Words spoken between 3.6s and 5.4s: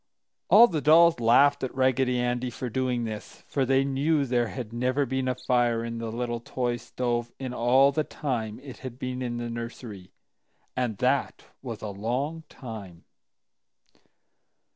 they knew there had never been a